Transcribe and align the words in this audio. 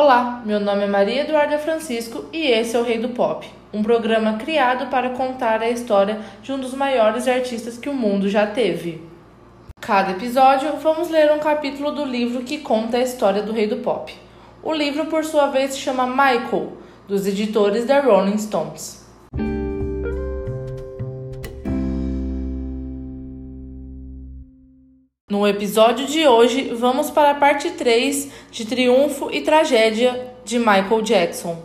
Olá, 0.00 0.42
meu 0.46 0.60
nome 0.60 0.84
é 0.84 0.86
Maria 0.86 1.22
Eduarda 1.22 1.58
Francisco 1.58 2.26
e 2.32 2.46
esse 2.46 2.76
é 2.76 2.78
o 2.78 2.84
Rei 2.84 2.98
do 2.98 3.08
Pop, 3.08 3.44
um 3.74 3.82
programa 3.82 4.34
criado 4.34 4.88
para 4.88 5.10
contar 5.10 5.60
a 5.60 5.68
história 5.68 6.20
de 6.40 6.52
um 6.52 6.60
dos 6.60 6.72
maiores 6.72 7.26
artistas 7.26 7.76
que 7.76 7.88
o 7.88 7.92
mundo 7.92 8.28
já 8.28 8.46
teve. 8.46 9.02
Cada 9.80 10.12
episódio, 10.12 10.76
vamos 10.76 11.10
ler 11.10 11.32
um 11.32 11.40
capítulo 11.40 11.90
do 11.90 12.04
livro 12.04 12.44
que 12.44 12.58
conta 12.58 12.98
a 12.98 13.02
história 13.02 13.42
do 13.42 13.52
Rei 13.52 13.66
do 13.66 13.78
Pop. 13.78 14.14
O 14.62 14.72
livro, 14.72 15.06
por 15.06 15.24
sua 15.24 15.48
vez, 15.48 15.72
se 15.72 15.80
chama 15.80 16.06
Michael, 16.06 16.74
dos 17.08 17.26
editores 17.26 17.84
da 17.84 18.00
Rolling 18.00 18.38
Stones. 18.38 19.04
No 25.28 25.46
episódio 25.46 26.06
de 26.06 26.26
hoje, 26.26 26.72
vamos 26.74 27.10
para 27.10 27.32
a 27.32 27.34
parte 27.34 27.72
3 27.72 28.30
de 28.50 28.64
Triunfo 28.64 29.28
e 29.30 29.42
Tragédia 29.42 30.34
de 30.42 30.58
Michael 30.58 31.02
Jackson. 31.02 31.62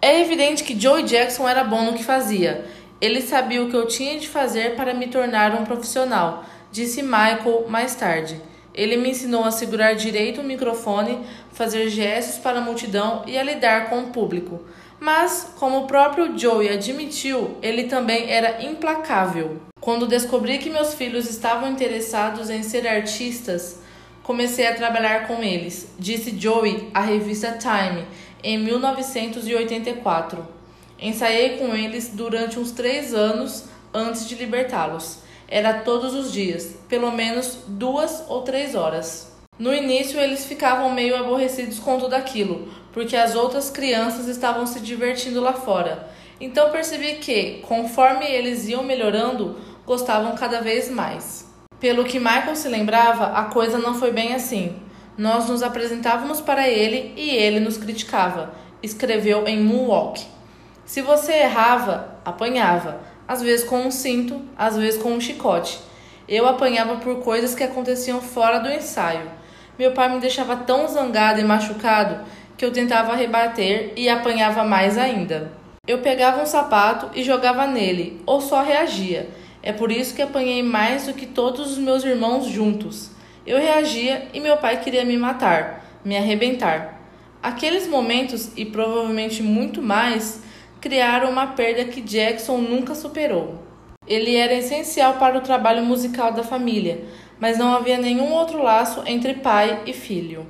É 0.00 0.20
evidente 0.20 0.62
que 0.62 0.80
Joey 0.80 1.02
Jackson 1.02 1.48
era 1.48 1.64
bom 1.64 1.82
no 1.82 1.94
que 1.94 2.04
fazia. 2.04 2.64
Ele 3.00 3.20
sabia 3.20 3.60
o 3.60 3.68
que 3.68 3.74
eu 3.74 3.88
tinha 3.88 4.20
de 4.20 4.28
fazer 4.28 4.76
para 4.76 4.94
me 4.94 5.08
tornar 5.08 5.52
um 5.60 5.64
profissional, 5.64 6.44
disse 6.70 7.02
Michael 7.02 7.66
mais 7.68 7.96
tarde. 7.96 8.40
Ele 8.72 8.96
me 8.96 9.10
ensinou 9.10 9.42
a 9.42 9.50
segurar 9.50 9.94
direito 9.94 10.42
o 10.42 10.44
microfone, 10.44 11.26
fazer 11.52 11.88
gestos 11.88 12.38
para 12.38 12.60
a 12.60 12.62
multidão 12.62 13.24
e 13.26 13.36
a 13.36 13.42
lidar 13.42 13.90
com 13.90 13.98
o 13.98 14.10
público. 14.10 14.60
Mas, 15.00 15.54
como 15.58 15.78
o 15.78 15.86
próprio 15.88 16.38
Joey 16.38 16.68
admitiu, 16.68 17.56
ele 17.60 17.84
também 17.84 18.30
era 18.30 18.64
implacável. 18.64 19.69
Quando 19.80 20.06
descobri 20.06 20.58
que 20.58 20.68
meus 20.68 20.92
filhos 20.92 21.28
estavam 21.28 21.70
interessados 21.70 22.50
em 22.50 22.62
ser 22.62 22.86
artistas, 22.86 23.78
comecei 24.22 24.66
a 24.66 24.74
trabalhar 24.74 25.26
com 25.26 25.42
eles, 25.42 25.88
disse 25.98 26.38
Joey 26.38 26.90
à 26.92 27.00
revista 27.00 27.52
Time 27.52 28.04
em 28.44 28.58
1984. 28.58 30.46
Ensaiei 30.98 31.56
com 31.56 31.74
eles 31.74 32.10
durante 32.12 32.58
uns 32.58 32.72
três 32.72 33.14
anos 33.14 33.64
antes 33.92 34.28
de 34.28 34.34
libertá-los. 34.34 35.20
Era 35.48 35.72
todos 35.72 36.14
os 36.14 36.30
dias, 36.30 36.76
pelo 36.86 37.10
menos 37.10 37.60
duas 37.66 38.24
ou 38.28 38.42
três 38.42 38.74
horas. 38.74 39.32
No 39.58 39.74
início, 39.74 40.20
eles 40.20 40.44
ficavam 40.44 40.92
meio 40.92 41.16
aborrecidos 41.16 41.78
com 41.78 41.98
tudo 41.98 42.12
aquilo, 42.14 42.68
porque 42.92 43.16
as 43.16 43.34
outras 43.34 43.70
crianças 43.70 44.28
estavam 44.28 44.66
se 44.66 44.80
divertindo 44.80 45.40
lá 45.40 45.54
fora. 45.54 46.08
Então 46.40 46.70
percebi 46.70 47.16
que, 47.16 47.62
conforme 47.68 48.24
eles 48.24 48.66
iam 48.66 48.82
melhorando, 48.82 49.56
gostavam 49.90 50.36
cada 50.36 50.60
vez 50.60 50.88
mais. 50.88 51.52
Pelo 51.80 52.04
que 52.04 52.20
Michael 52.20 52.54
se 52.54 52.68
lembrava, 52.68 53.32
a 53.36 53.46
coisa 53.46 53.76
não 53.76 53.92
foi 53.92 54.12
bem 54.12 54.32
assim. 54.34 54.76
Nós 55.18 55.48
nos 55.48 55.64
apresentávamos 55.64 56.40
para 56.40 56.68
ele 56.68 57.12
e 57.16 57.30
ele 57.30 57.58
nos 57.58 57.76
criticava, 57.76 58.54
escreveu 58.80 59.48
em 59.48 59.60
Moonwalk. 59.60 60.24
Se 60.84 61.02
você 61.02 61.32
errava, 61.32 62.14
apanhava, 62.24 63.00
às 63.26 63.42
vezes 63.42 63.66
com 63.68 63.80
um 63.80 63.90
cinto, 63.90 64.40
às 64.56 64.76
vezes 64.76 65.02
com 65.02 65.10
um 65.10 65.20
chicote. 65.20 65.80
Eu 66.28 66.46
apanhava 66.46 66.98
por 66.98 67.16
coisas 67.16 67.56
que 67.56 67.64
aconteciam 67.64 68.20
fora 68.20 68.60
do 68.60 68.70
ensaio. 68.70 69.28
Meu 69.76 69.90
pai 69.90 70.08
me 70.08 70.20
deixava 70.20 70.54
tão 70.54 70.86
zangado 70.86 71.40
e 71.40 71.44
machucado 71.44 72.24
que 72.56 72.64
eu 72.64 72.72
tentava 72.72 73.16
rebater 73.16 73.92
e 73.96 74.08
apanhava 74.08 74.62
mais 74.62 74.96
ainda. 74.96 75.50
Eu 75.84 75.98
pegava 75.98 76.40
um 76.40 76.46
sapato 76.46 77.10
e 77.12 77.24
jogava 77.24 77.66
nele, 77.66 78.22
ou 78.24 78.40
só 78.40 78.62
reagia. 78.62 79.28
É 79.62 79.72
por 79.72 79.92
isso 79.92 80.14
que 80.14 80.22
apanhei 80.22 80.62
mais 80.62 81.06
do 81.06 81.14
que 81.14 81.26
todos 81.26 81.72
os 81.72 81.78
meus 81.78 82.02
irmãos 82.02 82.46
juntos. 82.46 83.10
Eu 83.46 83.58
reagia 83.58 84.28
e 84.32 84.40
meu 84.40 84.56
pai 84.56 84.80
queria 84.80 85.04
me 85.04 85.16
matar, 85.16 85.84
me 86.04 86.16
arrebentar. 86.16 86.98
Aqueles 87.42 87.86
momentos, 87.86 88.52
e 88.56 88.64
provavelmente 88.64 89.42
muito 89.42 89.82
mais, 89.82 90.42
criaram 90.80 91.30
uma 91.30 91.48
perda 91.48 91.84
que 91.84 92.00
Jackson 92.00 92.58
nunca 92.58 92.94
superou. 92.94 93.62
Ele 94.06 94.34
era 94.34 94.54
essencial 94.54 95.14
para 95.14 95.38
o 95.38 95.42
trabalho 95.42 95.84
musical 95.84 96.32
da 96.32 96.42
família, 96.42 97.04
mas 97.38 97.58
não 97.58 97.74
havia 97.74 97.98
nenhum 97.98 98.32
outro 98.32 98.62
laço 98.62 99.02
entre 99.06 99.34
pai 99.34 99.82
e 99.86 99.92
filho. 99.92 100.46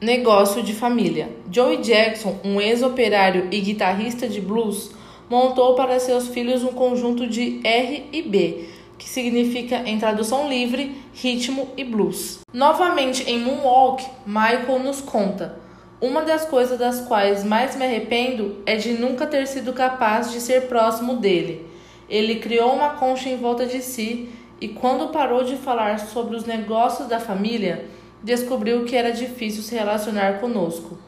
Negócio 0.00 0.62
de 0.62 0.72
família. 0.72 1.28
Joey 1.52 1.82
Jackson, 1.82 2.38
um 2.42 2.58
ex-operário 2.58 3.48
e 3.50 3.60
guitarrista 3.60 4.26
de 4.26 4.40
blues, 4.40 4.92
montou 5.28 5.74
para 5.74 6.00
seus 6.00 6.28
filhos 6.28 6.64
um 6.64 6.72
conjunto 6.72 7.26
de 7.26 7.60
R 7.62 8.08
e 8.10 8.22
B, 8.22 8.64
que 8.96 9.06
significa, 9.06 9.82
em 9.84 9.98
tradução 9.98 10.48
livre, 10.48 10.96
ritmo 11.12 11.68
e 11.76 11.84
blues. 11.84 12.38
Novamente 12.50 13.30
em 13.30 13.40
Moonwalk, 13.40 14.02
Michael 14.24 14.78
nos 14.78 15.02
conta: 15.02 15.56
Uma 16.00 16.22
das 16.22 16.46
coisas 16.46 16.78
das 16.78 17.02
quais 17.02 17.44
mais 17.44 17.76
me 17.76 17.84
arrependo 17.84 18.56
é 18.64 18.76
de 18.76 18.94
nunca 18.94 19.26
ter 19.26 19.46
sido 19.46 19.74
capaz 19.74 20.32
de 20.32 20.40
ser 20.40 20.62
próximo 20.62 21.16
dele. 21.16 21.66
Ele 22.08 22.36
criou 22.36 22.72
uma 22.72 22.94
concha 22.94 23.28
em 23.28 23.36
volta 23.36 23.66
de 23.66 23.82
si 23.82 24.30
e, 24.58 24.68
quando 24.68 25.12
parou 25.12 25.44
de 25.44 25.56
falar 25.56 25.98
sobre 25.98 26.36
os 26.36 26.46
negócios 26.46 27.06
da 27.06 27.20
família, 27.20 27.84
descobriu 28.22 28.84
que 28.84 28.96
era 28.96 29.10
difícil 29.10 29.62
se 29.62 29.74
relacionar 29.74 30.40
conosco. 30.40 30.98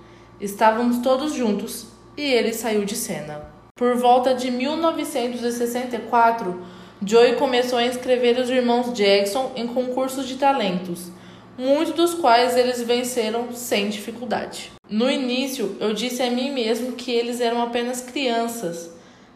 Estávamos 0.40 0.98
todos 0.98 1.34
juntos 1.34 1.86
e 2.16 2.22
ele 2.22 2.52
saiu 2.52 2.84
de 2.84 2.96
cena. 2.96 3.52
Por 3.76 3.96
volta 3.96 4.34
de 4.34 4.50
1964, 4.50 6.60
Joey 7.04 7.36
começou 7.36 7.78
a 7.78 7.86
inscrever 7.86 8.38
os 8.38 8.48
irmãos 8.48 8.92
Jackson 8.92 9.52
em 9.56 9.66
concursos 9.66 10.28
de 10.28 10.36
talentos, 10.36 11.10
muitos 11.58 11.94
dos 11.94 12.14
quais 12.14 12.56
eles 12.56 12.80
venceram 12.82 13.52
sem 13.52 13.88
dificuldade. 13.88 14.70
No 14.88 15.10
início, 15.10 15.76
eu 15.80 15.92
disse 15.92 16.22
a 16.22 16.30
mim 16.30 16.52
mesmo 16.52 16.92
que 16.92 17.10
eles 17.10 17.40
eram 17.40 17.62
apenas 17.62 18.00
crianças, 18.00 18.90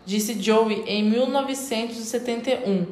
disse 0.05 0.41
Joey 0.41 0.85
em 0.87 1.03
1971, 1.05 2.87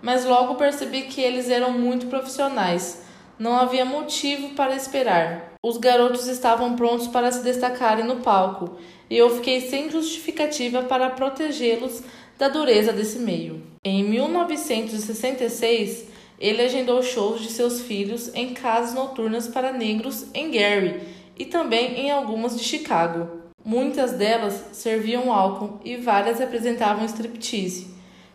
mas 0.00 0.24
logo 0.24 0.54
percebi 0.54 1.02
que 1.02 1.20
eles 1.20 1.50
eram 1.50 1.72
muito 1.72 2.06
profissionais 2.06 3.02
não 3.40 3.56
havia 3.56 3.84
motivo 3.86 4.50
para 4.50 4.76
esperar. 4.76 5.54
Os 5.64 5.78
garotos 5.78 6.26
estavam 6.26 6.76
prontos 6.76 7.08
para 7.08 7.32
se 7.32 7.42
destacarem 7.42 8.04
no 8.04 8.16
palco, 8.16 8.76
e 9.08 9.16
eu 9.16 9.34
fiquei 9.36 9.62
sem 9.62 9.90
justificativa 9.90 10.82
para 10.82 11.08
protegê-los 11.08 12.02
da 12.38 12.50
dureza 12.50 12.92
desse 12.92 13.18
meio. 13.18 13.62
Em 13.82 14.04
1966, 14.04 16.04
ele 16.38 16.60
agendou 16.60 17.02
shows 17.02 17.40
de 17.40 17.50
seus 17.50 17.80
filhos 17.80 18.30
em 18.34 18.52
casas 18.52 18.94
noturnas 18.94 19.48
para 19.48 19.72
negros 19.72 20.26
em 20.34 20.50
Gary 20.50 21.00
e 21.38 21.46
também 21.46 21.98
em 21.98 22.10
algumas 22.10 22.58
de 22.58 22.62
Chicago. 22.62 23.40
Muitas 23.64 24.12
delas 24.12 24.66
serviam 24.72 25.32
álcool 25.32 25.80
e 25.82 25.96
várias 25.96 26.42
apresentavam 26.42 27.06
striptease. 27.06 27.86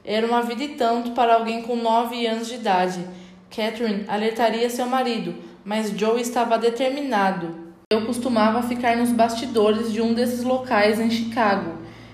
Era 0.04 0.26
uma 0.26 0.42
vida 0.42 0.64
e 0.64 0.70
tanto 0.70 1.12
para 1.12 1.36
alguém 1.36 1.62
com 1.62 1.76
9 1.76 2.26
anos 2.26 2.48
de 2.48 2.56
idade 2.56 3.06
Catherine 3.56 4.04
alertaria 4.10 4.70
seu 4.70 4.86
marido, 4.86 5.34
mas 5.64 5.90
Joe 5.92 6.20
estava 6.20 6.58
determinado. 6.58 7.56
Eu 7.90 8.06
costumava 8.06 8.62
ficar 8.62 8.98
nos 8.98 9.12
bastidores 9.12 9.94
de 9.94 10.02
um 10.02 10.14
desses 10.14 10.44
locais 10.44 11.00
em 11.00 11.10
Chicago 11.10 11.72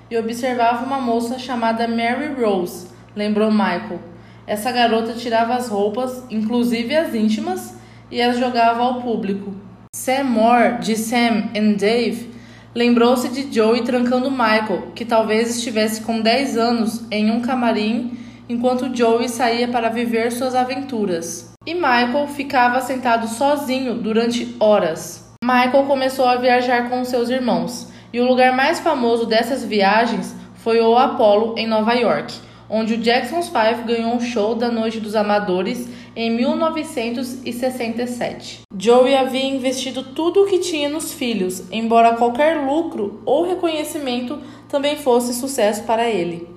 e 0.09 0.17
observava 0.17 0.85
uma 0.85 0.99
moça 0.99 1.39
chamada 1.39 1.87
Mary 1.87 2.39
Rose, 2.39 2.87
lembrou 3.15 3.49
Michael. 3.49 3.99
Essa 4.45 4.71
garota 4.71 5.13
tirava 5.13 5.55
as 5.55 5.67
roupas, 5.67 6.23
inclusive 6.29 6.95
as 6.95 7.15
íntimas, 7.15 7.75
e 8.11 8.21
as 8.21 8.37
jogava 8.37 8.83
ao 8.83 9.01
público. 9.01 9.55
Sam 9.95 10.25
Moore, 10.25 10.79
de 10.79 10.95
Sam 10.95 11.49
and 11.55 11.73
Dave, 11.77 12.29
lembrou-se 12.75 13.29
de 13.29 13.53
Joey 13.53 13.83
trancando 13.83 14.29
Michael, 14.29 14.91
que 14.93 15.05
talvez 15.05 15.55
estivesse 15.55 16.01
com 16.01 16.21
10 16.21 16.57
anos, 16.57 17.03
em 17.09 17.31
um 17.31 17.41
camarim 17.41 18.20
enquanto 18.51 18.93
Joey 18.93 19.29
saía 19.29 19.69
para 19.69 19.89
viver 19.89 20.29
suas 20.31 20.53
aventuras. 20.53 21.53
E 21.65 21.73
Michael 21.73 22.27
ficava 22.27 22.81
sentado 22.81 23.27
sozinho 23.27 23.95
durante 23.95 24.55
horas. 24.59 25.33
Michael 25.43 25.85
começou 25.85 26.25
a 26.25 26.35
viajar 26.35 26.87
com 26.89 27.03
seus 27.05 27.29
irmãos, 27.29 27.87
e 28.11 28.19
o 28.19 28.27
lugar 28.27 28.53
mais 28.53 28.81
famoso 28.81 29.25
dessas 29.25 29.63
viagens 29.63 30.35
foi 30.55 30.81
o 30.81 30.97
Apollo, 30.97 31.57
em 31.57 31.65
Nova 31.65 31.93
York, 31.93 32.33
onde 32.69 32.95
o 32.95 32.97
Jackson's 32.97 33.47
Five 33.47 33.83
ganhou 33.85 34.13
um 34.13 34.19
show 34.19 34.53
da 34.53 34.69
Noite 34.69 34.99
dos 34.99 35.15
Amadores 35.15 35.87
em 36.13 36.29
1967. 36.29 38.63
Joey 38.77 39.15
havia 39.15 39.45
investido 39.45 40.03
tudo 40.03 40.43
o 40.43 40.47
que 40.47 40.59
tinha 40.59 40.89
nos 40.89 41.13
filhos, 41.13 41.63
embora 41.71 42.17
qualquer 42.17 42.65
lucro 42.65 43.21
ou 43.25 43.47
reconhecimento 43.47 44.39
também 44.67 44.97
fosse 44.97 45.33
sucesso 45.33 45.83
para 45.83 46.09
ele. 46.09 46.50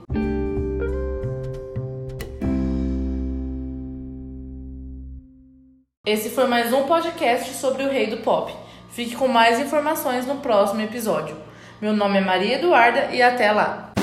Esse 6.06 6.28
foi 6.28 6.46
mais 6.46 6.70
um 6.70 6.82
podcast 6.82 7.54
sobre 7.54 7.82
o 7.82 7.88
Rei 7.88 8.08
do 8.08 8.18
Pop. 8.18 8.54
Fique 8.90 9.16
com 9.16 9.26
mais 9.26 9.58
informações 9.58 10.26
no 10.26 10.36
próximo 10.36 10.82
episódio. 10.82 11.34
Meu 11.80 11.94
nome 11.94 12.18
é 12.18 12.20
Maria 12.20 12.56
Eduarda 12.56 13.06
e 13.10 13.22
até 13.22 13.50
lá! 13.50 13.93